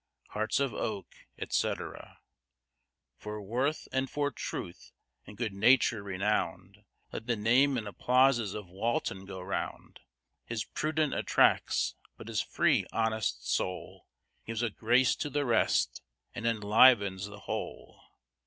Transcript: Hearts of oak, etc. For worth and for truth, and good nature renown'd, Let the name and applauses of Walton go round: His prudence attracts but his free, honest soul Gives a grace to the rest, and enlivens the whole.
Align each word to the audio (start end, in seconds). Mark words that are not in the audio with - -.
Hearts 0.29 0.59
of 0.59 0.73
oak, 0.73 1.27
etc. 1.37 2.21
For 3.19 3.39
worth 3.39 3.87
and 3.91 4.09
for 4.09 4.31
truth, 4.31 4.91
and 5.27 5.37
good 5.37 5.53
nature 5.53 6.01
renown'd, 6.01 6.83
Let 7.11 7.27
the 7.27 7.35
name 7.35 7.77
and 7.77 7.87
applauses 7.87 8.55
of 8.55 8.65
Walton 8.67 9.25
go 9.25 9.39
round: 9.41 9.99
His 10.43 10.63
prudence 10.63 11.13
attracts 11.13 11.93
but 12.17 12.29
his 12.29 12.41
free, 12.41 12.87
honest 12.91 13.47
soul 13.47 14.07
Gives 14.47 14.63
a 14.63 14.71
grace 14.71 15.15
to 15.17 15.29
the 15.29 15.45
rest, 15.45 16.01
and 16.33 16.47
enlivens 16.47 17.27
the 17.27 17.41
whole. 17.41 18.01